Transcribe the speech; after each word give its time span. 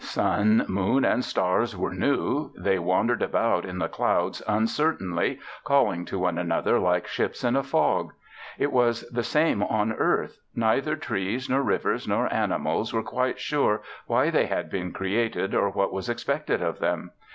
Sun, 0.03 0.65
moon 0.67 1.05
and 1.05 1.23
stars 1.23 1.77
were 1.77 1.93
new; 1.93 2.49
they 2.57 2.79
wandered 2.79 3.21
about 3.21 3.65
in 3.65 3.77
the 3.77 3.87
clouds 3.87 4.41
uncertainly, 4.47 5.37
calling 5.63 6.05
to 6.05 6.17
one 6.17 6.39
another 6.39 6.79
like 6.79 7.05
ships 7.07 7.43
in 7.43 7.55
a 7.55 7.61
fog. 7.61 8.11
It 8.57 8.71
was 8.71 9.07
the 9.11 9.21
same 9.21 9.61
on 9.61 9.93
earth; 9.93 10.39
neither 10.55 10.95
trees, 10.95 11.51
nor 11.51 11.61
rivers, 11.61 12.07
nor 12.07 12.33
animals 12.33 12.91
were 12.91 13.03
quite 13.03 13.39
sure 13.39 13.83
why 14.07 14.31
they 14.31 14.47
had 14.47 14.71
been 14.71 14.91
created 14.91 15.53
or 15.53 15.69
what 15.69 15.93
was 15.93 16.09
expected 16.09 16.63
of 16.63 16.79
them. 16.79 17.11